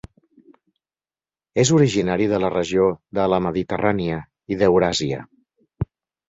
[1.63, 2.87] És originari de la regió
[3.19, 4.19] de la Mediterrània
[4.55, 5.23] i d'Euràsia.